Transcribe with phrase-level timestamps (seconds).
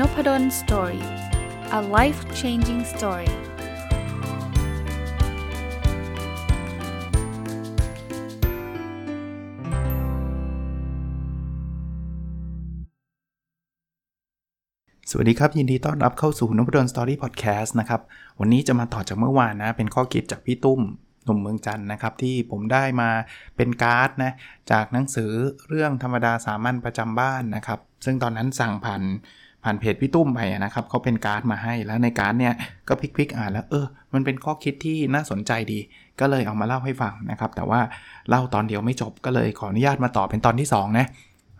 [0.00, 1.04] Nopadol Story
[1.78, 3.32] a life changing story ส
[15.16, 18.00] วัสดีครับ ยินดีต้อนรับเข้าสู่นพดล Story พอดแคสต์นะครับ
[18.40, 20.80] วันนี้จะมาต่อจากเมื่อวานนะ เป็นข้อคิดจากพี่ตุ้ม
[21.24, 23.10] หนุ่มเมืองจันท์นะครับ ที่ผมได้มา
[23.56, 24.32] เป็นการ์ดนะ
[24.70, 25.32] จากหนังสือ
[25.68, 29.02] เรื่องธรรมดาสามัญประจำบ้านนะครับ ซึ่งตอนนั้นสั่งผ่าน
[29.66, 32.54] ผ่านเพจพี่ตุ้มไปนะครับเขาเป็นการ์ดมาให้แล้วในการ์ดเนี่ย
[32.88, 35.78] ก็พลิกๆอ่านแล้วเออ มันเป็นข้อคิดที่น่าสนใจดี
[36.20, 37.80] ก็เลยเอามาเล่าให้ฟังนะครับ แต่ว่า
[38.28, 41.06] เล่าตอนเดียวไม่จบก็เลยขออนุญาตมาต่อเป็นตอนที่2นะ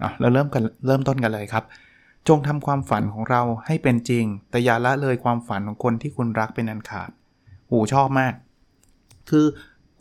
[0.02, 1.64] อะเราเริ่มกันเริ่มต้นกันเลยครับ
[2.28, 7.10] จงทำความฝันของเราให้เป็นจริง แต่อย่าละเลยความฝันของคนที่คุณรักเป็นอันขาด
[7.70, 8.34] หูยชอบมาก
[9.30, 9.44] คือ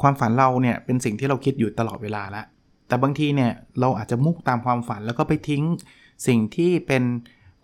[0.01, 2.45] ความฝันเราเนี่ยเป็นสิ่งที่เราคิดอยู่ตลอดเวลาแล้ว
[2.87, 5.63] แต่บางทีเนี่ยเราอาจจะมุ่งตามความฝันแล้วก็ไปทิ้ง
[6.27, 7.03] สิ่งที่เป็น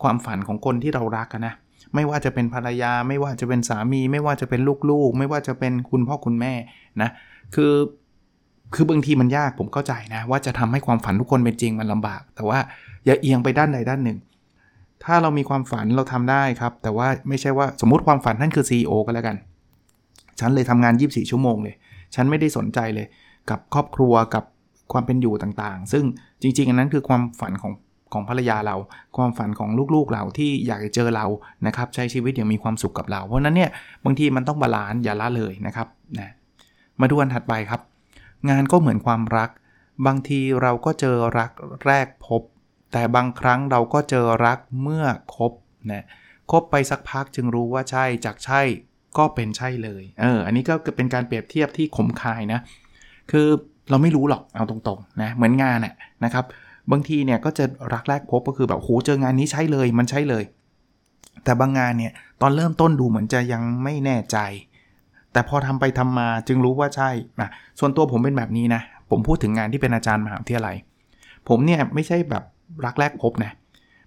[0.04, 1.54] ความฝันของคนที่เรารักนะ
[1.96, 6.54] ไม่ว่าจะเป็นภรรยา ไม่ว่าจะเป็นสามี ไม่ว่าจะเป็นลูกๆ ไม่ว่าจะเป็นคุณพ่อคุณแม่
[7.02, 7.10] นะ
[7.56, 7.74] คือ
[8.76, 12.60] คือบางทีมันยากผมเข้าใจนะ ว่าจะทำให้ความฝันทุกคนเป็นจริงมันลำบาก แต่ว่า
[13.06, 14.18] อย่าเอียงไปด้านใดด้านหนึ่ง
[15.04, 19.36] ถ้าเรามีความฝันเราทำได้ครับ แต่ว่าไม่ใช่ว่าสมมติความฝันท่านคือ CEO ก็แล้วกัน
[20.40, 21.76] ฉันเลยทำงาน 24 ชั่วโมงเลย
[22.16, 23.08] ฉันไม่ได้สนใจเลย
[23.50, 24.44] กับครอบครัวกับ
[24.92, 26.04] ความเป็นอยู่ต่างๆ ซึ่ง
[26.42, 27.74] จริง ๆ อันนั้นคือความฝันของ
[28.14, 28.76] ของภรรยาเรา
[29.16, 31.26] ความฝันของลูกๆเราที่อยากจะเจอเรา
[31.68, 33.70] นะครับใช้ชีวิตอย่างมีความสุขกับเรา เพราะนั้นเนี่ย
[34.06, 35.88] บางทีมันต้อง balance อย่าละเลยนะครับ
[36.20, 36.32] นะ
[37.02, 37.82] มาดูอันถัดไปครับ
[38.50, 39.50] งานก็เหมือนความรัก
[40.06, 41.52] บางทีเราก็เจอรัก
[41.86, 42.42] แรกพบ
[42.92, 45.52] แต่บางครั้งเราก็เจอรักเมื่อคบ
[45.92, 46.06] นะ
[46.52, 48.62] คบไปสักพักจึงรู้ว่าใช่จากใช่
[49.18, 52.60] ก็เป็นใช่เลยเอออันนี้ก็เป็นการเปรียบเทียบที่ขมคายนะ
[53.32, 53.48] คือ
[53.90, 55.94] เราไม่รู้หรอกเอาตรงๆนะเหมือนงานน่ะ
[56.26, 56.46] นะครับ
[56.92, 60.44] บางทีเนี่ยก็จะรักแรกพบก็คือแบบโหเจองานนี้ใช้เลยมันใช้เลย
[61.44, 64.38] แต่บางงานเนี่ยตอนเริ่มต้นดูเหมือนจะยังไม่แน่ใจ
[65.34, 67.10] แต่พอทำไปทำมาจึงรู้ว่าใช่
[67.42, 70.76] นะส่วนตัวผมเป็นแบบนี้นะ ผมพูดถึงงานที่เป็นอาจารย์มหาวิทยาลัย
[71.50, 72.44] ผมเนี่ยไม่ใช่แบบ
[72.86, 73.52] รักแรกพบนะ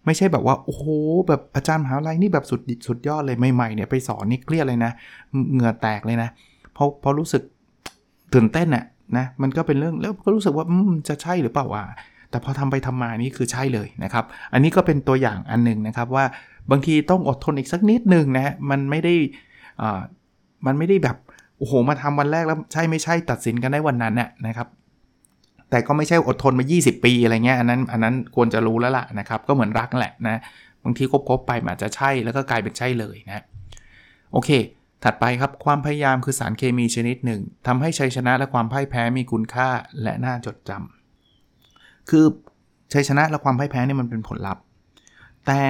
[0.07, 0.85] ไม่ใช่แบบว่าโอ้โห
[1.29, 4.93] แบบอาจารย์มหาวิทยาลัยนี่แบบสุดสุดยอดเลยใหม่ๆเนี่ยไปสอนนี่เครียดเลยนะ
[5.53, 6.29] เหงื่อแตกเลยนะ
[6.75, 7.43] เพราะพราะรู้สึก
[8.35, 8.85] ตื่นเต้นน่ะ
[9.17, 10.67] นะมันก็เป็นเรื่องแล้วก็รู้สึกว่า
[11.09, 11.83] จะใช่หรือเปล่าวะ
[12.35, 16.25] แต่พอทำไปทำมานี่คือใช่เลยนะครับ อันนี้ก็เป็นตัวอย่างอันหนึ่งนะครับว่า
[16.71, 19.15] บางทีต้องอดทนอีกสักนิดหนึ่งนะมันไม่ได้
[19.81, 20.01] อ่า
[20.67, 21.17] มันไม่ได้แบบ
[21.59, 24.69] โอ้โหมาทำวันแรกแล้วใช่ไม่ใช่ตัดสินกันได้วันนั้นน่ยนะครับ
[25.71, 30.41] แต่ก็ไม่ใช่อดทนมา 20 ปีอะไรเงี้ยอันนั้นอันนั้นควรจะรู้แล้วล่ะนะครับ ก็เหมือนรักแหละนะ
[30.85, 33.45] บางทีคบๆไปอาจจะใช่แล้วก็กลายเป็นใช่เลยนะ
[34.33, 34.51] โอเค
[35.05, 39.69] ถัดไปครับความพยายามคือสารเคมีชนิดหนึ่งทำให้ชัยชนะและความพ่ายแพ้มีคุณค่า
[40.03, 41.04] และน่าจดจำ
[42.11, 42.25] คือ
[42.93, 44.63] ชัยชนะและความพ่ายแพ้เนี่ยมันเป็นผลลัพธ์
[45.47, 45.61] แต่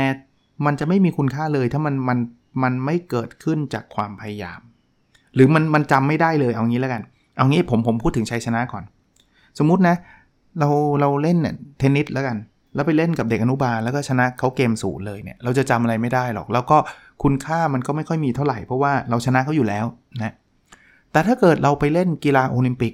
[0.66, 2.18] มันจะไม่มีคุณค่าเลยถ้ามันมัน
[2.62, 4.60] มันไม่เกิดขึ้นจากความพยายาม
[5.34, 7.02] หรือมันมันจำไม่ได้เลยเอางี้แล้วกัน
[7.36, 8.84] เอางี้ผมผมพูดถึงชัยชนะก่อน
[9.58, 9.96] สมมุตินะ
[10.58, 10.68] เรา
[11.00, 12.36] เราเล่นเนี่ยเทนนิสแล้วกัน
[12.74, 16.76] แล้วไปเล่นกับเด็กอนุบาลแล้วก็ชนะเขาเกมสูงเลยเนี่ยเราจะจำอะไรไม่ได้หรอก แล้วก็
[17.22, 19.84] คุณค่ามันก็ไม่ค่อยมีเท่าไหร่เพราะว่าเราชนะเขาอยู่แล้ว
[20.22, 20.34] นะ
[21.12, 22.92] แต่ถ้าเกิดเราไปเล่นกีฬาโอลิมปิก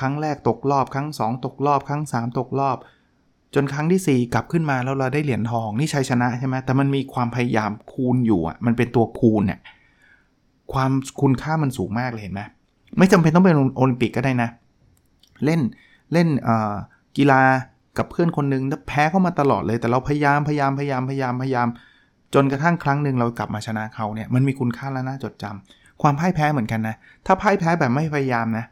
[0.00, 2.78] ครั้งแรกตกรอบ ครั้ง 2 ตกรอบ ครั้ง 3 ตกรอบ
[3.54, 9.58] จนครั้งที่ 4 กลับขึ้นมาแล้วเราได้เหรียญทองนี่ชัยชนะใช่ไหมแต่มันมีความพยายามคูณอยู่อะมันเป็นตัวคูณเนี่ย
[10.72, 10.90] ความ
[11.20, 12.42] คุณค่ามันสูงมากเลยเห็นไหม
[12.98, 14.48] ไม่จำเป็นต้องเป็นโอลิมปิกก็ได้นะ
[15.44, 15.60] เล่น
[16.12, 16.28] เล่น
[17.16, 17.42] กีฬา
[17.98, 21.68] กับเพื่อนคนนึงแพ้เข้ามาตลอดเลย แต่เราพยายามพยายามพยายามพยายามพยายาม
[22.34, 26.96] จนกระทั่งครั้งหนึ่งเรากลับมาชนะเขาเนี่ยมันมีคุณค่าและน่าจดจำความพ่ายแพ้เหมือนกันนะ
[27.26, 28.64] ถ้าพ่ายแพ้แบบไม่พยายามนะ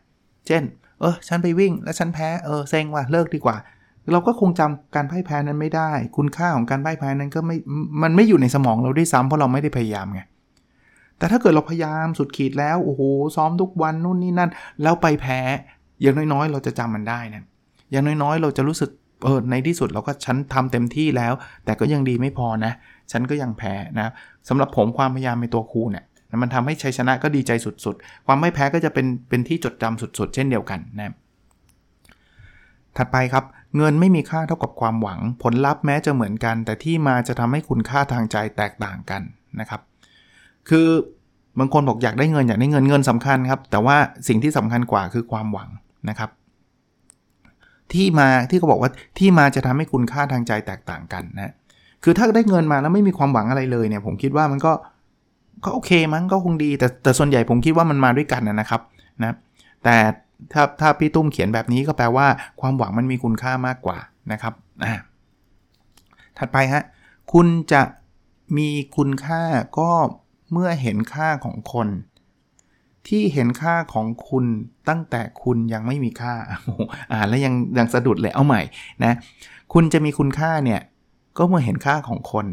[0.47, 0.62] เช่น
[1.02, 3.56] เออฉันไปวิ่งแล้วฉันแพ้เออเซ็งว่ะเลิกดีกว่า
[4.12, 7.56] เราก็คงจำการพ่ายแพ้นั้นไม่ได้ คุณค่าของการพ่ายแพ้นั้นก็ไม่
[8.02, 10.20] มันไม่อยู่ในสมองเราด้วยซ้ำเพราะเราไม่ได้พยายามไง
[11.18, 13.02] แต่ถ้าเกิดเราพยายามสุดขีดแล้วโอ้โห
[13.36, 14.50] ซ้อมทุกวันนู่นนี่นั่น
[14.82, 15.40] แล้วไปแพ้
[16.02, 17.43] อย่างน้อยๆ เราจะจำมันได้นะ
[17.90, 18.90] อย่างน้อยๆ เราจะรู้สึก
[19.25, 21.32] เออในที่สุดเราก็ฉันทำเต็มที่แล้ว
[21.64, 22.72] แต่ก็ยังดีไม่พอนะ
[23.12, 24.08] ฉันก็ยังแพ้นะ
[24.48, 26.05] สำหรับผมความพยายามในตัวครูเนี่ย
[26.43, 31.14] มันทำให้ชัยชนะก็ดีใจสุดๆ ความไม่แพ้ก็จะเป็นเป็นที่จดจำสุดๆ เช่นเดียวกันนะ
[32.96, 33.44] ถัดไปครับ
[33.76, 39.23] เงินไม่มีค่าเท่ากับความหวัง ผลลัพธ์แม้จะเหมือนกัน แต่ที่มาจะทำให้คุณค่าทางใจแตกต่างกัน
[39.61, 39.81] นะครับ
[40.69, 40.88] คือ
[41.58, 43.96] บางคนบอกอยากได้เงินอยากได้เงินเงินสำคัญครับ แต่ว่า
[44.29, 45.69] สิ่งที่สำคัญกว่าคือความหวัง
[46.08, 46.31] นะครับ
[47.93, 51.52] ที่มาที่เขาบอกว่าที่มาจะทำให้คุณค่าทางใจแตกต่างกันนะ
[52.05, 54.73] คือถ้าได้เงินมาแล้วไม่มีความหวังอะไรเลยเนี่ย ผมคิดว่ามันก็
[55.64, 58.81] ก็โอเคมั้งก็คงดี แต่แต่ส่วนใหญ่ผมคิดว่ามันมาด้วยกันนะครับ
[59.22, 59.34] นะ
[59.84, 59.96] แต่
[60.52, 62.26] ถ้าถ้าพี่ตุ้มเขียนแบบนี้ก็แปลว่า
[62.60, 63.99] ความหวังมันมีคุณค่ามากกว่า
[64.32, 64.54] นะครับ
[64.84, 64.94] อ่า
[66.38, 66.82] ถัดไปฮะ
[67.32, 67.82] คุณจะ
[68.56, 69.43] มีคุณค่า
[69.78, 69.90] ก็
[70.52, 71.88] เมื่อเห็นค่าของคน
[73.08, 74.44] ที่เห็นค่าของคุณ
[74.88, 76.34] ตั้งแต่คุณยังไม่มีค่า
[77.12, 78.62] อ่านแล้วยังยังสะดุดเลยเอาใหม่
[79.05, 79.12] นะ
[79.72, 80.81] คุณจะมีคุณค่าเนี่ย
[81.38, 82.46] ก็เมื่อเห็นค่าของคน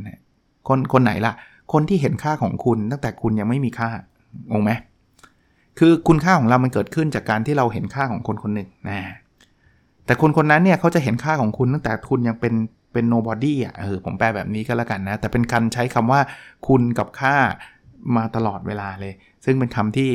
[0.67, 1.33] คนคนไหนล่ะ
[1.73, 3.89] คนที่เห็นค่าของคุณตั้งแต่คุณยังไม่มีค่า
[4.51, 4.71] งงไหม
[5.79, 8.99] คือคุณค่าของเรามันเกิดขึ้นจากการที่เราเห็นค่าของคนคนหนึ่งนะ
[10.05, 12.53] แต่คนคนนั้นเนี่ยเขาจะเห็นค่าของคุณตั้งแต่คุณยังเป็น
[12.93, 16.21] เป็น nobody อะเออผมแปลแบบนี้ก็แล้วกันนะ แต่เป็นการใช้คำว่า
[16.67, 17.35] คุณกับค่า
[18.15, 19.13] มาตลอดเวลาเลย
[19.45, 20.09] ซึ่งเป็นคำที่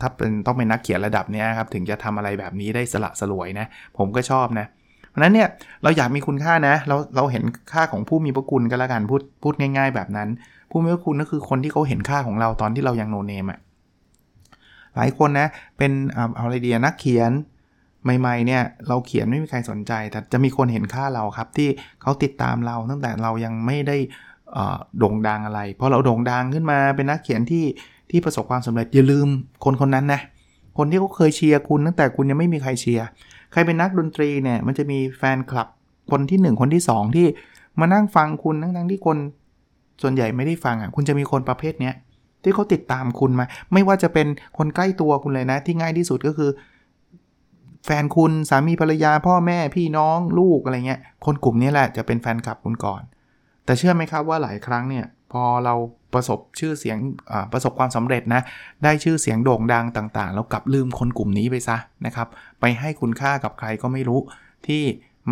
[0.00, 3.66] ถ้าเป็นต้องเป็นนักเขียนระดับนี้ครับ ถึงจะทำอะไรแบบนี้ได้สละสลวยนะ
[3.98, 5.48] ผมก็ชอบนะเราะนั้นเนี่ย
[5.82, 10.28] เราอยากมีคุณค่านะ เราเราเห็นค่าของผู้มีพระคุณก็แล้วกันพูดพูดง่าย ๆ แบบนั้น
[10.70, 13.58] ผู้มีพระคุณก็คือคนที่เขาเห็นค่าของเราตอนที่เรายังโนเนมอะ
[14.96, 15.48] หลายคนนะ
[15.78, 17.32] เป็นเอาอะไรดีนักเขียน
[18.18, 21.68] ใหม่ๆเนี่ยเราเขียนไม่มีใครสนใจ แต่จะมีคนเห็นค่าเราครับที่
[22.02, 23.96] เขาติดตามเราตั้งแต่เรายังไม่ได้
[24.98, 27.64] โด่งดังอะไรพอเราโด่งดังขึ้นมาเป็นนักเขียนที่
[28.10, 29.28] ที่ประสบความสำเร็จอย่าลืม
[29.64, 30.20] คนคนนั้นนะ
[30.78, 33.06] คนที่เขาเคยเชียร์คุณตั้งแต่คุณยังไม่มีใครเชียร์
[33.56, 35.68] ครเป็นนักดนตรีเนี่ยมันจะมีแฟนคลับ
[36.10, 37.26] คนที่ 1 คนที่ 2 ที่
[37.80, 39.16] มานั่งฟังคุณทั้งๆที่คน
[40.02, 41.94] ส่วนใหญ่ไม่ได้ฟังอะคุณจะมีคนประเภทเนี้ย
[42.42, 44.26] ที่เขาติดตามคุณมา ไม่ว่าจะเป็น
[44.58, 46.50] คนใกล้ตัวคุณเลยนะ ที่ง่ายที่สุดก็คือ
[47.86, 53.02] แฟนคุณสามีภรรยาพ่อแม่พี่น้องลูกอะไรเงี้ยคนกลุ่มนี้แหละจะเป็นแฟนคลับคุณก่อน
[53.64, 55.74] แต่เชื่อไหมครับว่าหลายครั้งเนี่ย พอเรา
[56.14, 56.98] ประสบชื่อเสียง
[57.52, 58.42] ประสบความสำเร็จนะ
[58.84, 61.76] ได้ชื่อเสียงโด่งดังต่างๆ แล้วกลับลืมคนกลุ่มนี้ไปซะ
[62.06, 62.28] นะครับ
[62.60, 64.20] ไปให้คุณค่ากับใครก็ไม่รู้
[64.66, 64.82] ที่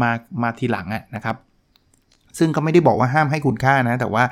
[0.01, 0.11] มา
[0.43, 1.37] มาทีหลังอะนะครับ
[2.39, 4.25] ซึ่งก็ไม่ได้บอกว่าห้ามให้คุณค่านะ แต่ว่า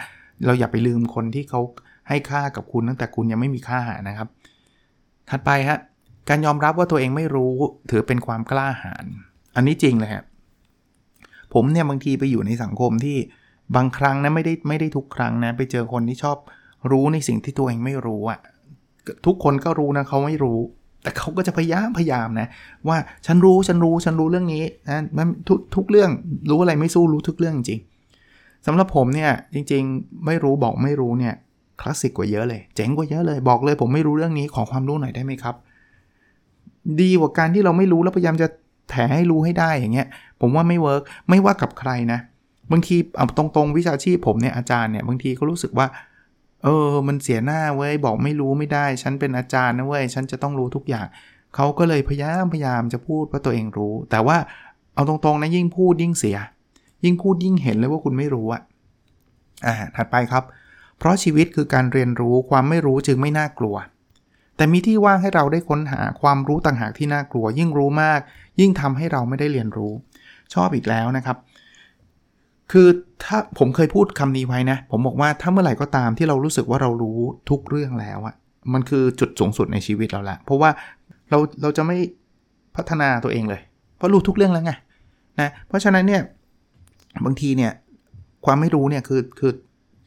[0.44, 1.60] เราอย่าไปลืมคนที่เขา
[2.08, 4.28] ให้ค่ากับคุณตั้งแต่คุณยังไม่มีค่านะครับ
[5.30, 5.78] ถัดไปฮะ
[6.28, 7.52] การยอมรับว่าตัวเองไม่รู้
[7.90, 9.04] ถือเป็นความกล้าหาญ
[9.56, 10.24] อันนี้จริงเลยครับ
[11.54, 13.18] ผมเนี่ยบางทีไปอยู่ในสังคมที่
[13.76, 16.36] บางครั้งนะไม่ได้ไม่ได้ทุกครั้งนะ ไปเจอคนที่ชอบ
[16.90, 18.40] รู้ในสิ่งที่ตัวเองไม่รู้อะ
[19.26, 20.58] ทุกคนก็รู้นะเขาไม่รู้
[21.02, 22.48] แต่เขาก็จะพยายามพยายามนะ
[22.88, 26.10] ว่าฉันรู้ฉันรู้ฉันรู้เรื่องนี้นะมันทุกทุกเรื่อง
[26.50, 27.80] รู้อะไรไม่สู้รู้ทุกเรื่องจริง
[28.66, 31.34] สำหรับผมเนี่ยจริงๆ ไม่รู้บอกไม่รู้เนี่ย
[31.80, 35.54] คลาสสิกกว่าเยอะเลย เจ๋งกว่าเยอะเลยบอกเลยผมไม่รู้เรื่องนี้ขอความรู้หน่อยได้ไหมครับ
[37.00, 38.48] ดีกว่าการที่เราไม่รู้แล้วพยายามจะ
[38.90, 40.08] แถให้รู้ให้ได้อย่างเงี้ย
[40.40, 42.18] ผมว่าไม่เวิร์กไม่ว่ากับใครนะ
[42.72, 45.86] บางทีเอาตรงๆ วิชาชีพผมเนี่ยอาจารย์เนี่ยบางทีเขารู้สึกว่า
[46.64, 51.06] เออ มันเสียหน้าเว้ยบอกไม่รู้ไม่ได้ ฉันเป็นอาจารย์นะเว้ยฉันจะต้องรู้ทุกอย่าง
[51.54, 54.36] เขาก็เลยพยายามพยายามจะพูดว่าตัวเองรู้ แต่ว่า
[54.94, 56.38] เอาตรงๆนะยิ่งพูดยิ่งเสีย
[57.04, 58.62] ยิ่งพูดยิ่งเห็นเลยว่าคุณไม่รู้อะ
[59.66, 60.44] อ่าถัดไปครับ
[60.98, 63.76] เพราะชีวิตคือการเรียนรู้ความไม่รู้จึงไม่น่ากลัว
[64.56, 68.20] แต่มีที่ว่างให้เราได้ค้นหาความรู้ต่างหากที่น่ากลัว ยิ่งรู้มาก
[68.60, 69.92] ยิ่งทำให้เราไม่ได้เรียนรู้
[70.54, 71.36] ชอบอีกแล้วนะครับ
[72.72, 72.88] คือ
[73.24, 77.18] ถ้าผมเคยพูดคำนี้ไว้นะ ผมบอกว่าถ้าเมื่อไหร่ก็ตามที่เรารู้สึกว่าเรารู้
[77.50, 78.34] ทุกเรื่องแล้วอะ
[78.72, 80.70] มันคือจุดสูงสุดในชีวิตเราละเพราะว่า
[81.30, 81.96] เราเราจะไม่
[82.76, 83.60] พัฒนาตัวเองเลย
[83.96, 84.72] เพราะรู้ทุกเรื่องแล้วไง
[85.40, 86.22] นะเพราะฉะนั้นเนี่ย
[87.24, 87.72] บางทีเนี่ย
[88.44, 89.52] ความไม่รู้เนี่ยคือคือ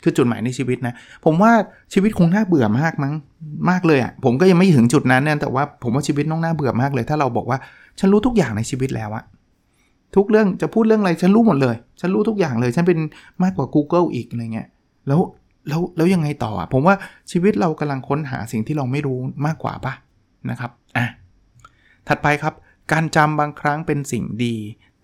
[0.04, 0.94] คือจุดหมายในชีวิตนะ
[1.26, 1.52] ผมว่า
[1.94, 3.14] ชีวิตคงน่าเบื่อมากมั้ง
[3.70, 7.58] มากเลยอะ่ะผมก็ยังไม่ถึงจุดนั้นเนะแต่ว่าผมว่าชีวิตต้องน่าเบื่อมากเลย ถ้าเราบอกว่า
[8.00, 9.24] ฉันรู้ทุกอย่างในชีวิตแล้วอะ
[10.16, 13.00] ทุกเรื่องจะพูดเรื่องอะไรฉันรู้หมดเลย ฉันรู้ทุกอย่างเลย ฉันเป็น
[13.44, 14.68] มากกว่า Google อีกอะไรเงี้ย
[15.08, 15.20] แล้ว
[15.68, 16.96] แล้วแล้วยังไงต่ออะผมว่า
[17.32, 19.94] ชีวิตเรากำลังค้นหาสิ่งที่เราไม่รู้มากกว่าปะ
[20.50, 21.06] นะครับอะ
[22.08, 22.54] ถัดไปครับ
[22.92, 24.56] การจำบางครั้งเป็นสิ่งดี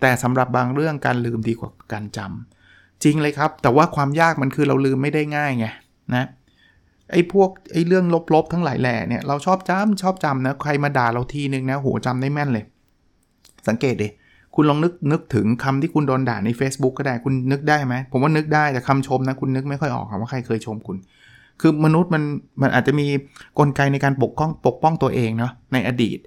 [0.02, 5.66] แต่สำหรับบางเรื่องการลืมดีกว่าการจำจริงเลยครับ แต่ว่าความยากมันคือเราลืมไม่ได้ง่ายไง
[6.16, 6.26] นะ
[7.12, 12.66] ไอ้พวกไอ้เรื่องลบๆทั้งหลายแหล่เนี่ยเราชอบจำชอบจำนะใครมาด่าเราทีนึงนะโหจำได้แม่นเลย
[13.68, 14.10] สังเกตดิ
[14.56, 20.98] คุณลองนึกนึกถึงคำที่คุณโดนด่าใน Facebook ก็ได้คุณนึกได้ไหมผมว่านึกได้แต่คำชมนะคุณนึกไม่ค่อยออกว่าใครเคยชมคุณ
[21.62, 22.24] คือมนุษย์มัน
[22.62, 23.08] มันอาจจะมี
[23.60, 26.18] กลไกในการปกป้องปกป้องตัวเองเนาะในอดีต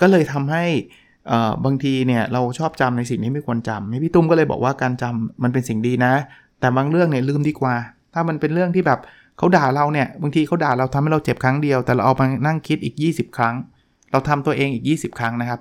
[0.00, 0.64] ก็เลยทำให้
[1.64, 6.12] บางทีเนี่ยเราชอบจำในสิ่งที่ไม่ควรจำพี่ตุ้มก็เลยบอกว่าการจำมันเป็นสิ่งดีนะ
[6.60, 7.74] แต่บางเรื่องเนี่ยลืมดีกว่า
[8.14, 9.00] ถ้ามันเป็นเรื่องที่แบบ
[9.38, 13.54] เขาด่าเราเนี่ยบางทีเขาด่าเราทำให้เราเจ็บครั้งเดียว แต่เราเอาไปนั่งคิดอีก 20 ครั้ง
[14.12, 15.60] เราทำตัวเองอีก 20 ครั้งนะครับ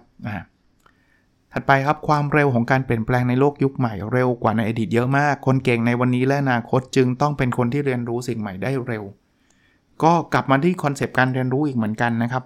[1.54, 9.04] ถัดไปครับความเร็วของการเปลี่ยนแปลงในโลกยุคใหม่เร็วกว่าในอดีตเยอะมาก คนเก่งในวันนี้และอนาคตจึงต้องเป็นคนที่เรียนรู้สิ่งใหม่ได้เร็ว
[10.04, 12.44] ก็กลับมาที่ concept การเรียนรู้อีกเหมือนกันนะครับ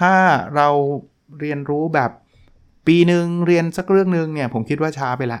[0.00, 0.14] ถ้า
[0.54, 0.68] เรา
[1.40, 2.10] เรียนรู้แบบ
[2.86, 5.40] ปีหนึ่งเรียนสักเรื่องหนึ่งเนี่ยผมคิดว่าช้าไปละ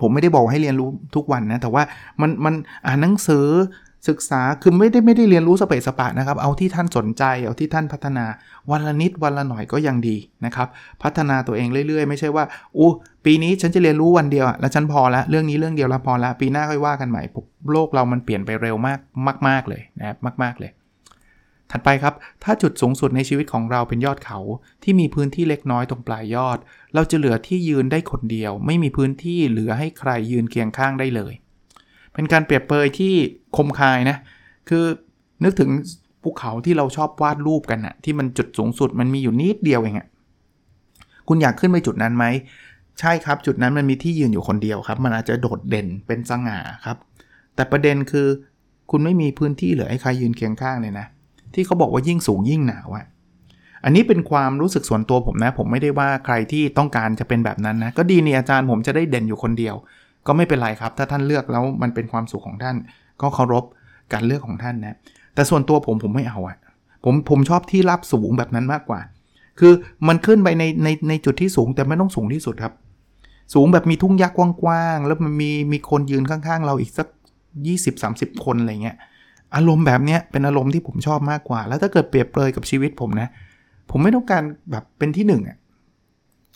[0.00, 1.82] ผมไม่ได้บอกให้เรียนรู้ทุกวันนะ แต่ว่า
[2.20, 2.54] มันมัน
[2.86, 3.46] อ่านหนังสือ
[4.08, 8.26] ศึกษาคือไม่ได้ไม่ได้เรียนรู้สเปซสปะนะครับ เอาที่ท่านสนใจ เอาที่ท่านพัฒนา
[8.70, 10.68] วันละนิดวันละหน่อยก็ยังดีนะครับ
[11.02, 12.44] พัฒนาตัวเองเรื่อยๆ ไม่ใช่ว่า
[12.76, 12.90] อู้
[13.24, 17.22] ปีนี้ฉันจะเรียนรู้วันเดียวแล้วฉันพอละเรื่องนี้เรื่องเดียวล้วพอละปีหน้าค่อยว่ากันใหม่
[17.72, 19.00] โลกเรามันเปลี่ยนไปเร็วมาก
[19.48, 20.70] มาก ๆเลยนะครับมาก ๆเลย
[21.70, 24.38] ถัดไปครับ ถ้าจุดสูงสุดในชีวิตของเราเป็นยอดเขา
[24.82, 26.58] ที่มีพื้นที่เล็กน้อยตรงปลายยอด
[26.94, 31.34] เราจะเหลือที่ยืนได้คนเดียว ไม่มีพื้นที่เหลือให้ใครยืนเคียงข้างได้เลย
[32.14, 33.14] เป็นการเปรียบเปยที่
[33.56, 34.16] คมคายนะ
[34.68, 34.84] คือ
[35.44, 35.70] นึกถึง
[36.22, 40.08] ภูเขาที่เราชอบวาดรูปกันนะที่มันจุดสูงสุดมันมีอยู่นิดเดียวเองอะ
[41.28, 42.24] คุณอยากขึ้นไปจุดนั้นไหม
[43.00, 46.96] ใช่ครับจุดนั้นมันมีที่ยืนอยู่คนเดียวครับ มันอาจจะโดดเด่นเป็นสง่าครับ
[47.54, 48.26] แต่ประเด็นคือ
[48.90, 51.06] คุณไม่มีพื้นที่เหลือให้ใครยืนเคียงข้างเลยนะ
[51.54, 53.06] ที่เขาบอกว่ายิ่งสูงยิ่งหนาวอะ
[53.84, 59.74] อันนี้เป็นความรู้สึกส่วนตัวผมนะ ผมไม่ได้ว่าใครที่ต้องการจะเป็นแบบนั้นนะ ก็ดีนี่อาจารย์ผมจะได้เด่นอยู่คนเดียว
[60.26, 62.76] ก็ไม่เป็นไรครับ ถ้าท่านเลือกแล้วมันเป็นความสุขของท่าน
[63.20, 63.64] ก็เคารพ
[64.12, 64.96] การเลือกของท่านนะ
[65.34, 66.58] แต่ส่วนตัวผมผมไม่เอาอะ
[67.04, 69.00] ผมผมชอบที่รับสูงแบบนั้นมากกว่า
[69.60, 69.72] คือ
[70.08, 72.72] มันขึ้นไปในในในจุดที่สูงแต่ไม่ต้องสูงที่สุดครับ
[73.54, 77.08] สูงแบบมีทุ่งหญ้ากว้างๆแล้วมันมีมีคนยืนข้างๆ เราอีกสัก
[77.76, 78.96] 20-30 คนอะไรเงี้ย
[79.56, 83.28] อารมณ์แบบเนี้ยเป็นอารมณ์ที่ผมชอบมากกว่า แล้วถ้าเกิดเปรียบเปรยกับชีวิตผมนะ
[83.90, 85.56] ผมไม่ต้องการแบบเป็นที่หนึ่งอะ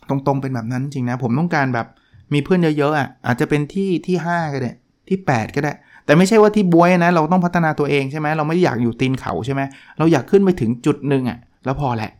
[0.08, 1.86] ตรงๆเป็นแบบนั้นจริงนะ ผมต้องการแบบ
[2.32, 4.72] มีเพื่อนเยอะๆอะอาจจะเป็นที่ที่ 5 ก็ได้
[5.08, 5.72] ที่ 8 ก็ได้
[6.04, 9.62] แต่ไม่ใช่ว่าที่บวยนะ เราต้องพัฒนาตัวเองใช่ไหมเราไม่อยากอยู่ตีนเขาใช่ไหม
[9.98, 12.10] เราอยากขึ้นไปถึงจุดหนึ่งอะแล้วพอแหละ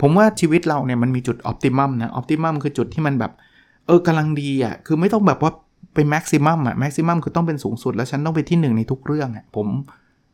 [0.00, 3.32] ผมว่าชีวิตเราเนี่ยมันมีจุดออพติมัมนะออพติมัมคือจุดที่มันแบบ
[3.86, 5.52] เออกำลังดีอะคือไม่ต้องแบบว่า
[5.94, 9.66] ไปแม็กซิมัมอะแม็กซิมัมคือต้องเป็นสูงสุดแล้วฉันต้องเป็นที่หนึ่งในทุกเรื่องอะผม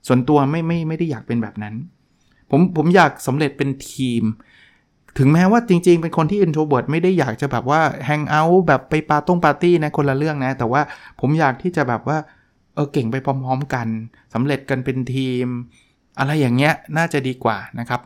[0.06, 1.74] ส่วนตัวไม่ไม่ไม่ได้อยากเป็นแบบนั้น
[2.50, 4.22] ผมผมอยากสำเร็จเป็นทีม
[5.18, 10.82] ถึงแม้ว่าจริงๆ เป็นคนที่ introvert ไม่ได้อยากจะแบบว่า hang out แบบไปปาต้งปาร์ตี้นะคนละเรื่องนะ แต่ว่า
[11.20, 12.18] ผมอยากที่จะแบบว่า
[12.74, 13.86] เออเก่งไปพร้อม ๆ กัน
[14.34, 15.46] สำเร็จกันเป็นทีม
[16.18, 18.00] อะไรอย่างเงี้ยน่าจะดีกว่านะครับ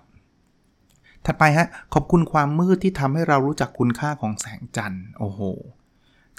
[1.27, 5.41] ถัดไปฮะ ขอบคุณความมืดที่ทำให้เรารู้จักคุณค่าของแสงจันทร์โอ้โห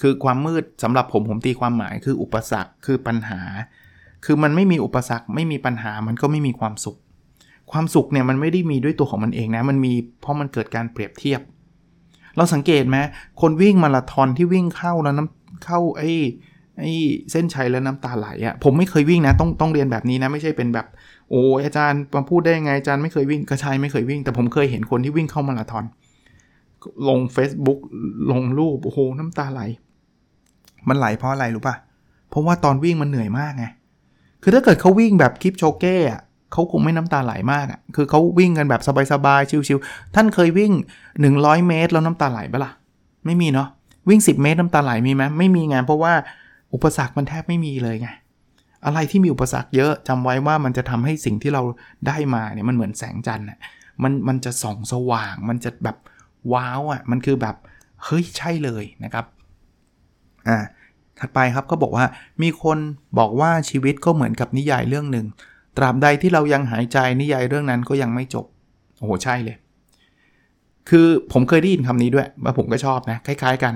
[0.01, 3.41] คือความมืดสำหรับผมผมตีความหมายคืออุปสรรคคือปัญหา
[4.25, 6.97] คือมันไม่มีอุปสรรคไม่มีปัญหามันก็ไม่มีความสุข
[7.71, 11.41] ความสุขเนี่ยมันไม่ได้มีด้วยตัวของมันเองนะ มันมีเพราะมันเกิดการเปรียบเทียบ
[12.37, 12.97] เราสังเกตไหม
[13.41, 16.11] คนวิ่งมาราธอนที่วิ่งเข้าแล้วน้ำเข้าไอ้
[16.79, 16.91] ไอ้
[17.31, 20.85] เส้นชัยแล้วน้ำตาไหลอะ่ะผมไม่เคยวิ่งนะต้องต้องเรียนแบบนี้นะไม่ใช่เป็นแบบ
[21.29, 25.83] โอ้อาจารย์มาพูดได้ไงอาจารย์ไม่เคยวิ่งก็ใช่ไม่เคยวิ่ง แต่ผมเคยเห็นคนที่วิ่งเข้ามาราธอน
[27.07, 27.79] ลง Facebook
[28.31, 29.61] ลงรูปโอ้โหน้ำตาไหล
[30.87, 31.75] มันไหลเพราะอะไรรู้ปะ่ะ
[32.29, 33.65] เพราะว่าตอนวิ่งมันเหนื่อยมากไง
[34.43, 40.71] คือถ้าเกิดเขาวิ่งแบบคลิปโชเก้อะ เขาคงไม่น้ำตาไหลมากอะ่ะ คือเขาวิ่งกันแบบสบายๆ ชิวๆ ท่านเคยวิ่ง
[41.19, 42.71] 100 เมตรแล้วน้ำตาไหลปะละ่ะ
[43.25, 43.67] ไม่มีเนาะ
[44.09, 46.13] วิ่ง 10 เมตรน้ำตาไหลมีไหมไม่มีไงเพราะว่า
[46.73, 48.09] อุปสรรคมันแทบไม่มีเลยไง
[48.85, 51.61] อะไรที่มีอุปสรรคเยอะจำไว้ว่ามันจะทำให้สิ่งที่เรา
[52.07, 53.59] ได้มาเนี่ยมันเหมือนแสงจันทร์อะ
[54.03, 55.97] มันมันจะส่องสว่าง มันจะแบบ
[56.53, 57.55] ว้าวอะ มันคือแบบ
[58.03, 59.25] เฮ้ยใช่เลยนะครับ
[60.47, 60.57] อ่า
[61.19, 62.05] ถัดไปครับก็บอกว่า
[62.41, 62.77] มีคน
[63.19, 65.25] บอกว่าชีวิตก็เหมือนกับนิยายเรื่องหนึ่ง
[65.77, 68.45] ตราบใดที่เรายังหายใจนิยายเรื่องนั้นก็ยังไม่จบ
[68.97, 69.57] โอ้โห ใช่เลย
[70.89, 73.73] คือผมเคยได้ยินคำนี้ด้วยว่าผมก็ชอบนะ คล้ายๆกัน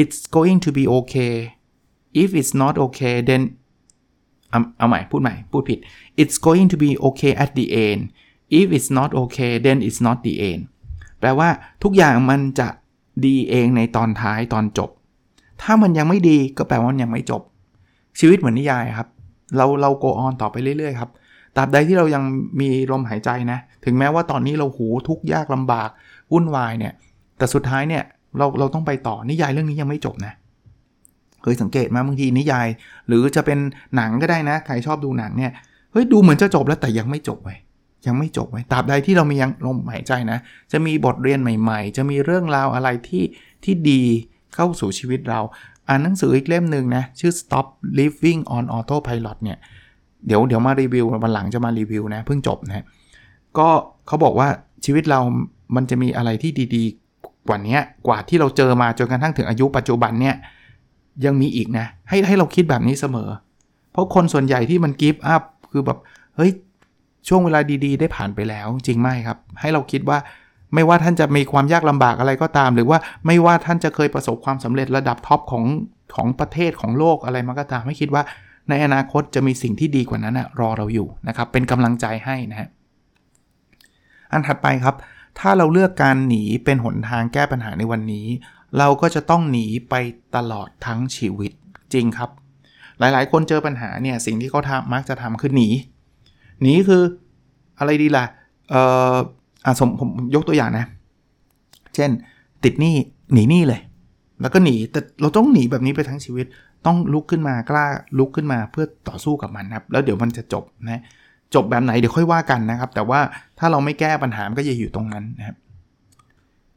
[0.00, 1.34] it's going to be okay
[2.22, 3.42] if it's not okay then
[4.78, 5.78] เอาใหม่ พูดใหม่ พูดผิด
[6.22, 8.00] it's going to be okay at the end
[8.60, 10.62] if it's not okay then it's not the end
[11.20, 11.48] แปลว่า
[11.82, 12.68] ทุกอย่างมันจะ
[13.24, 14.90] ดีเองในตอนท้ายตอนจบ
[15.62, 17.42] ถ้ามันยังไม่ดีก็แปลว่ามันยังไม่จบ
[18.18, 19.08] ชีวิตเหมือนนิยายครับ
[19.56, 21.10] เราเราโกออนต่อไปเรื่อยๆครับ
[21.56, 22.22] ตราบใดที่เรายัง
[22.60, 25.88] มีลมหายใจนะ ถึงแม้ว่าตอนนี้เราหูทุกยากลำบาก
[26.32, 26.92] วุ่นวายเนี่ย
[27.38, 28.02] แต่สุดท้ายเนี่ย
[28.38, 30.32] เราเราต้องไปต่อนิยายเรื่องนี้ยังไม่จบนะ
[31.42, 32.66] เคยสังเกตมาบางทีนิยาย
[33.08, 33.58] หรือจะเป็น
[33.96, 35.52] หนังก็ได้นะ ใครชอบดูหนังเนี่ย
[35.92, 37.54] เฮ้ยดูเหมือนจะจบแล้วแต่ยังไม่จบไว้
[38.06, 40.38] ยังไม่จบไว้ตราบใดที่เรามียังลมหายใจนะ
[40.72, 43.24] จะมีบทเรียนใหม่ ๆ จะมีเรื่องราวอะไรที่
[43.64, 44.02] ที่ดี
[44.54, 45.40] เข้าสู่ชีวิตเรา
[45.88, 47.66] อ่านหนังสืออีกเล่มหนึ่งนะ ชื่อ Stop
[47.98, 49.58] Living on Autopilot เนี่ย
[50.26, 52.84] เดี๋ยวเดี๋ยวมารีวิววันหลังจะมารีวิวนะ เพิ่งจบนะ
[53.58, 53.68] ก็
[54.06, 54.48] เขาบอกว่า
[54.84, 55.20] ชีวิตเรา
[55.76, 60.36] มันจะมีอะไรที่ดีๆ กว่านี้กว่าที่เราเจอมาจนกระทั่งถึงอายุปัจจุบันเนี่ย
[61.24, 63.28] ยังมีอีกนะ ให้ให้เราคิดแบบนี้เสมอ
[63.92, 65.98] เพราะคนส่วนใหญ่ที่มันกิฟต์อัพคือแบบ
[66.36, 66.52] เฮ้ย
[67.28, 70.18] ช่วงเวลาดีๆ ได้ผ่านไปแล้วจริงไหมครับ ให้เราคิดว่า
[70.74, 75.64] ไม่ว่าท่านจะมีความยากลำบากอะไรก็ตาม หรือว่าไม่ว่าท่านจะเคยประสบความสำเร็จระดับท็อปของ
[76.16, 78.22] ของประเทศของโลกอะไรมาก็ตาม ไม่คิดว่า
[78.68, 82.68] ในอนาคตจะมีสิ่งที่ดีกว่านั้นนะรอเราอยู่นะครับ เป็นกำลังใจให้นะฮะ
[84.32, 84.94] อันถัดไปครับ
[85.38, 88.26] ถ้าเราเลือกการหนีเป็นหนทางแก้ปัญหาในวันนี้
[88.78, 89.94] เราก็จะต้องหนีไป
[90.36, 91.52] ตลอดทั้งชีวิต
[91.92, 92.30] จริงครับ
[92.98, 95.68] หลายๆ คนเจอปัญหาเนี่ยสิ่งที่เขาทำมักจะทำคือหนี
[96.62, 97.02] หนีคือ
[97.78, 98.24] อะไรดีล่ะ
[98.70, 98.82] เอ่
[99.12, 99.14] อ
[99.66, 100.86] อะสมผมยกตัวอย่างนะ
[101.94, 102.10] เช่น
[102.64, 102.94] ติดหนี้
[103.32, 103.80] หนีหนี้เลย
[104.40, 106.46] แล้วก็หนีแต่เราต้องหนีแบบนี้ไปทั้งชีวิต
[106.86, 107.86] ต้องลุกขึ้นมากล้า
[108.18, 111.02] ลุกขึ้นมาเพื่อต่อสู้กับมันครับ แล้วเดี๋ยวมันจะจบนะ
[111.54, 113.20] จบแบบไหนเดี๋ยวค่อยว่ากันนะครับ แต่ว่า
[113.58, 115.56] ถ้าเราไม่แก้ปัญหามันก็จะอยู่ตรงนั้นนะครับ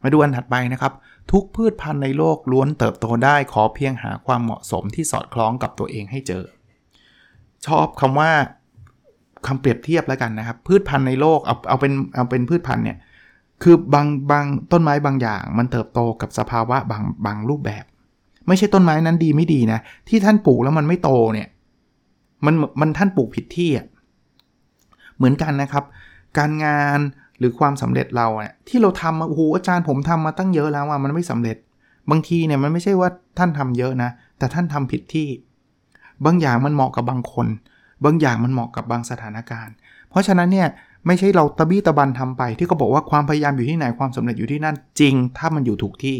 [0.03, 0.93] มาดูอันถัดไปนะครับ
[1.31, 6.43] ทุกพืชพันธุ์ในโลกล้วนเติบโตได้ขอเพียงหาความเหมาะสมที่สอดคล้องกับตัวเองให้เจอ
[7.67, 8.31] ชอบคำว่า
[9.47, 12.97] คำเปรียบเทียบแล้วกันนะครับ พืชพันธุ์ในโลกเอาเอาเป็นเอาเป็นพืชพันธุ์เนี่ย
[13.63, 17.83] คือบางบางต้นไม้บางอย่าง มันเติบโตกับสภาวะบางบางรูปแบบ
[18.47, 19.79] ไม่ใช่ต้นไม้นั้นดีไม่ดีนะ
[20.09, 21.47] ที่ท่านปลูกแล้วมันไม่โตเนี่ย
[22.45, 23.87] มันมันท่านปลูกผิดที่อะ
[25.17, 25.83] เหมือนกันนะครับ
[26.37, 26.99] การงาน
[27.39, 31.57] หรือความสำเร็จเราเนี่ยที่เราทำมาโอ้โหอาจารย์ผมทำมาตั้งเยอะแล้วว่ามันไม่สำเร็จ
[32.09, 35.27] บางทีเนี่ยมันไม่ใช่ว่าท่านทำเยอะนะ แต่ท่านทำผิดที่
[36.25, 37.47] บางอย่างมันเหมาะกับบางคน
[38.05, 39.73] บางอย่างมันเหมาะกับบางสถานการณ์
[40.09, 40.67] เพราะฉะนั้นเนี่ย
[41.07, 46.17] ไม่ใช่เราตะบี้ตะบันทำไป ที่เขาบอกว่าความพยายามอยู่ที่ไหนความสำเร็จอยู่ที่นั่นจริง ถ้ามันอยู่ถูกที่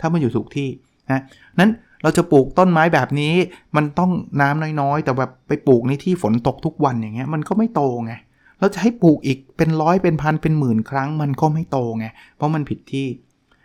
[0.00, 0.68] ถ้ามันอยู่ถูกที่
[1.10, 1.22] นะ
[1.60, 1.70] นั้น
[2.02, 3.34] เราจะปลูกต้นไม้แบบนี้
[3.76, 4.10] มันต้อง
[4.40, 8.12] น้ำน้อยๆ แต่แบบไปปลูกในที่ฝนตกทุกวันอย่างเงี้ยมันก็ไม่โตไง
[8.60, 12.06] เราจะให้ปลูกอีกเป็นร้อยเป็นพันเป็นหมื่นครั้ง มันก็ไม่โตไง
[12.36, 13.06] เพราะมันผิดที่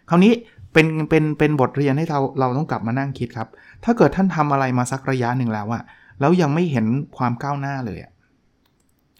[0.09, 0.33] คราวนี้
[0.73, 3.47] เป็นเป็นเป็นบทเรียนให้เราเราต้องกลับมานั่งคิดครับ
[3.83, 5.83] ถ้าเกิดท่านทำอะไรมาสักระยะหนึ่งแล้วอะ
[6.19, 6.85] แล้วยังไม่เห็น
[7.17, 8.11] ความก้าวหน้าเลยอะ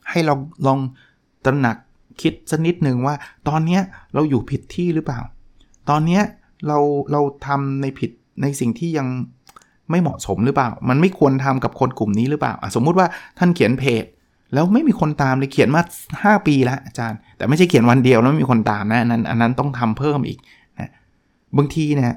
[0.10, 0.34] ให้เรา
[0.68, 0.80] ลอง
[1.46, 1.78] ตระหนัก
[2.22, 3.16] คิดสักนิดหนึ่งว่า
[3.48, 3.80] ตอนนี้
[4.14, 5.20] เราอยู่ผิดที่หรือเปล่า
[5.90, 6.20] ตอนนี้
[6.68, 6.78] เรา
[7.12, 8.12] เราทำในผิด
[8.42, 9.08] ในสิ่งที่ยัง
[9.90, 13.08] ไม่เหมาะสมหรือเปล่า มันไม่ควรทำกับคนกลุ่มนี้หรือเปล่า สมมุติว่า
[13.40, 14.06] ท่านเขียนเพจ
[14.54, 15.82] แล้วไม่มีคนตามเลยเขียนมา
[16.14, 20.40] 5 ปีแล้วอาจารย์ แต่ไม่ใช่เขียนวันเดียวแล้วไม่มีคนตามนะอันนั้นอันนั้นต้องทำเพิ่มอีก
[20.80, 20.90] นะ
[21.58, 22.14] บางทีเนี่ย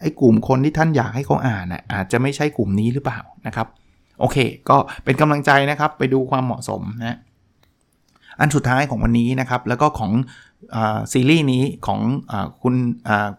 [0.00, 3.66] ไอ้กลุ่มคนที่ท่านอยากให้เขาอ่านนะอาจจะไม่ใช่กลุ่มนี้หรือเปล่านะครับ
[4.20, 4.36] โอเค
[4.68, 7.18] ก็เป็นกำลังใจนะครับไปดูความเหมาะสมนะ
[8.40, 10.12] อันสุดท้ายของวันนี้นะครับ แล้วก็ของ
[10.74, 10.78] อ
[11.12, 12.32] ซีรีส์นี้ของอ
[12.62, 12.74] คุณ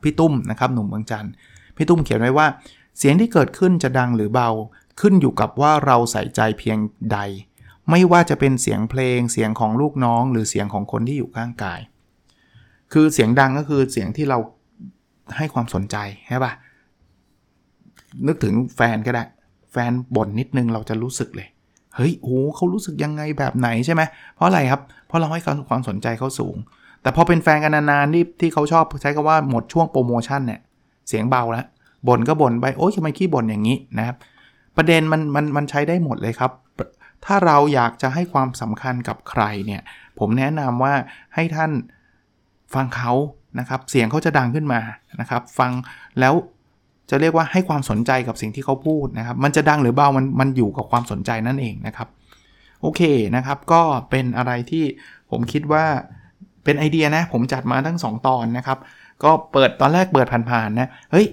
[0.02, 1.28] พี่ตุ้มนะครับหนุ่มเมืองจัน
[1.76, 2.48] พี่ตุ้มเขียนไว้ว่า
[2.98, 4.50] เสียงที่เกิดขึ้นจะดังหรือเบา
[5.02, 6.78] ขึ้นอยู่กับว่าเราใส่ใจเพียง
[7.14, 7.20] ใด
[7.90, 11.80] ไม่ว่าจะเป็นเสียงเพลง เสียงของลูกน้อง หรือเสียงของคนที่อยู่ข้างกาย
[12.94, 14.38] คือเสียงดังก็คือเสียงที่เรา
[15.38, 15.96] ให้ความสนใจ
[16.28, 16.54] ใช่ปะ
[18.28, 19.24] นึกถึงแฟนก็ได้
[19.78, 21.48] ฟนบ่นนิดนึงเราจะรู้สึกเลย
[21.96, 24.02] เฮ้ย โอ้เขารู้สึกยังไงแบบไหนใช่ไหม
[24.36, 26.56] เพราะอะไรครับ เพราะเราให้ความสนใจเขาสูง
[27.02, 30.60] แต่พอเป็นแฟนกันนานๆนี่ที่เขาชอบใช้คำว่าหมดช่วงโปรโมชั่นเนี่ย
[31.08, 31.66] เสียงเบาแล้ว
[32.08, 34.18] บ่นก็บ่นไป โอ้ยทำไมขี้บ่นอย่างนี้นะครับ
[34.78, 36.52] ประเด็นมันมันมันใช้ได้หมดเลยครับ
[37.26, 39.82] ถ้าเราอยากจะให้ความสำคัญกับใครเนี่ย
[40.20, 40.94] ผมแนะนำว่า
[41.36, 41.72] ให้ท่าน
[42.74, 43.14] ฟังเขา
[43.60, 44.80] นะครับ เสียงเขาจะดังขึ้นมา
[45.22, 45.72] นะครับ ฟัง
[46.20, 46.34] แล้ว
[47.10, 52.08] จะเรียกว่าให้ความสนใจกับสิ่งที่เขาพูดนะครับ มันจะดังหรือเบา มันมันอยู่กับความสนใจนั่นเองนะครับ
[52.82, 53.02] โอเค
[53.36, 54.84] นะครับ ก็เป็นอะไรที่
[55.32, 55.86] ผมคิดว่า
[56.64, 58.78] เป็นไอเดียนะ ผมจัดมาทั้ง 2 ตอนนะครับ
[59.24, 61.28] ก็เปิดตอนแรกเปิดผ่านๆนะ เฮ้ย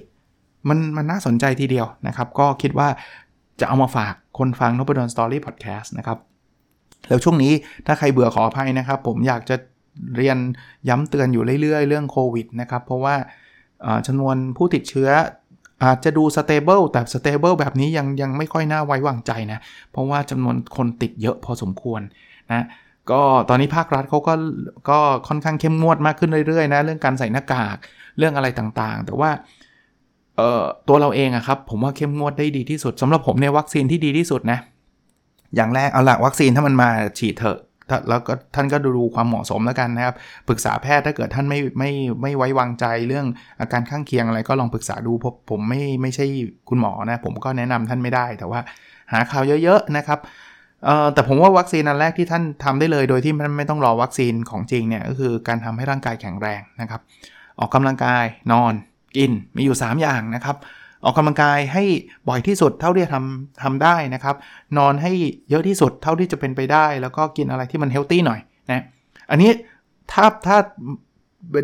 [0.68, 2.88] มันมันน่าสนใจทีเดียวนะครับ ก็คิดว่า
[3.60, 6.18] จะเอามาฝากคนฟังนบดอนสตอรี่พอดแคสต์นะครับ
[7.08, 7.52] แล้วช่วงนี้
[7.86, 9.56] ถ้าใครเบื่อขออภัยนะครับ ผมอยากจะ
[10.16, 10.38] เรียน
[10.88, 13.14] ย้ำเตือนอยู่เรื่อยๆ เรื่องโควิดนะครับ เพราะว่า
[14.06, 15.08] จำนวนผู้ติดเชื้อ
[15.82, 19.58] อาจจะดู stable แต่ stable แบบนี้ยังยังไม่ค่อยน่าไว้วางใจนะ
[19.92, 22.00] เพราะว่าจำนวนคนติดเยอะพอสมควร
[22.52, 22.64] นะ
[23.10, 24.34] ก็ตอนนี้ภาครัฐเขาก็
[24.90, 27.76] ก็ค่อนข้างเข้มงวดมากขึ้นเรื่อยๆนะเรื่องการใส่หน้ากาก
[28.18, 29.30] เรื่องอะไรต่างๆ แต่ว่า
[30.36, 34.58] เอ่อตัวเราเองอะครับผมว่าเข้มงวดได้ดีที่สุดสำหรับผมเนี่ยวัคซีนที่ดีที่สุดนะ
[35.56, 37.58] อย่างแรกเอาละวัคซีนถ้ามันมาฉีดเถอะ
[38.08, 40.14] แล้วก็ท่านก็ดูความเหมาะสมแล้วกันนะครับ
[40.48, 41.90] ปรึกษาแพทย์ถ้าเกิดท่านไม่ไม่
[42.22, 43.26] ไม่ไว้วางใจเรื่อง
[43.60, 46.26] อาการข้างเคียงอะไรก็ลองปรึกษาดูเพราะผมไม่ไม่ใช่
[46.68, 48.60] คุณหมอนะผมก็แนะนำท่านไม่ได้ แต่ว่า
[49.12, 50.18] หาข่าวเยอะๆนะครับ
[51.14, 57.00] แต่ผมว่าวัคซีนอันแรกที่ท่านทำได้เลยโดยที่มันไม่ต้องรอวัคซีนของจริงเนี่ยก็คือการทำให้ร่างกายแข็งแรงนะครับ
[57.58, 58.72] ออกกำลังกายนอน
[59.16, 60.56] กินมีอยู่ 3 อย่างนะครับ
[61.04, 61.84] ออกกำลังกายให้
[62.28, 64.36] บ่อยที่สุดเท่าที่จะทำทำได้นะครับ
[64.78, 65.12] นอนให้
[65.50, 68.40] เยอะที่สุดเท่าที่จะเป็นไปได้ แล้วก็กินอะไรที่มันเฮลตี้หน่อย
[68.70, 68.82] นะ
[69.30, 69.50] อันนี้
[70.12, 70.56] ถ้าถ้า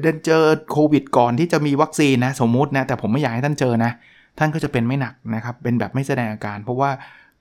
[0.02, 3.92] เดินเจอโควิดก่อนที่จะมีวัคซีนนะสมมุตินะแต่ผมไม่อยากให้ท่านเจอนะ
[4.38, 6.90] ท่านก็จะเป็นไม่หนักนะครับ เป็นแบบไม่แสดงอาการ เพราะว่า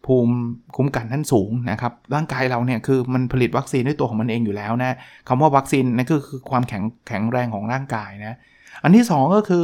[0.05, 0.33] ภูมิ
[0.75, 8.37] คุ้มกันท่านสูงนะครับ ร่างกายเราเนี่ยคือมันผลิตวัคซีนด้วยตัวของมันเองอยู่แล้วนะคำว่าวัคซีนนั่นก็คือความแข็งแข็งแรงของร่างกายนะ
[8.83, 9.63] อันที่ 2 ก็คือ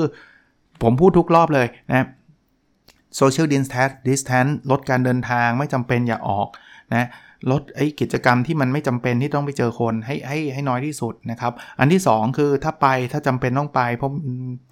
[0.83, 2.05] ผมพูดทุกรอบเลยนะ
[3.15, 6.47] โซเชียลดิสแทนดิสแทนลดการเดินทางไม่จำเป็นอย่าออก
[6.93, 7.07] นะ
[7.51, 14.11] ลดไอ้กิจกรรมที่มันไม่จำเป็นที่ต้องไปเจอคนให้ให้ให้น้อยที่สุดนะครับ อันที่ 2 คือถ้าไปถ้าจำเป็นต้องไป เพราะ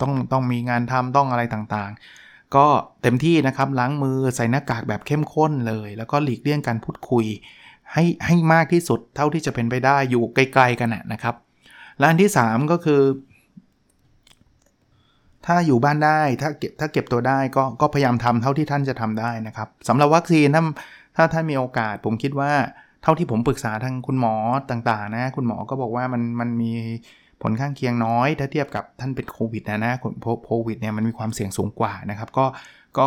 [0.02, 2.66] ต้องต้องมีงานทำต้องอะไรต่างๆ ก็
[3.02, 7.26] เต็มที่นะครับล้างมือใส่หน้ากากแบบเข้มข้นเลย แล้วก็หลีกเลี่ยงการพูดคุย
[7.94, 11.36] ให้ให้มากที่สุดเท่าที่จะเป็นไปได้อยู่ไกลๆกันนะครับ
[12.00, 13.02] และอันที่ 3 ก็คือ
[15.46, 20.64] ถ้าอยู่บ้านได้ถ้าเก็บถ้าเก็บตัวได้ก็ก็พยายามทำเท่าที่ท่านจะทำได้นะครับสำหรับวัคซีนถ้า
[21.18, 22.52] ถ้าท่านมีโอกาสผมคิดว่า
[23.04, 24.36] เท่าที่ผมปรึกษาทางคุณหมอ
[24.72, 26.72] ต่างๆ นะ คุณหมอก็บอกว่ามันมันมี
[27.42, 29.94] ผลข้างเคียงน้อย ถ้าเทียบกับท่านเป็นโควิดนะนะ
[30.46, 32.46] โควิดเนี่ยมันมีความเสี่ยงสูงกว่านะครับ ก็
[32.98, 33.06] ก็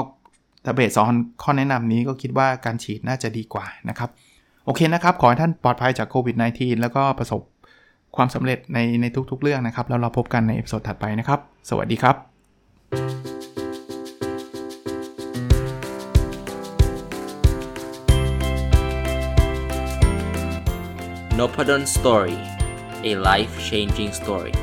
[0.64, 4.10] ถ้าเบสซอนข้อแนะนำนี้ก็คิดว่าการฉีดน่าจะดีกว่านะครับ
[4.64, 7.40] โอเคนะครับ ขอให้ท่านปลอดภัยจากโควิด -19 แล้วก็ประสบ
[8.16, 12.16] ความสำเร็จในในทุกๆ เรื่องนะครับ แล้วเราพบกันใน episode ถัดไปนะครับ สวัสดีครับ
[21.38, 22.38] n o p a d o n Story
[23.10, 24.54] a life changing story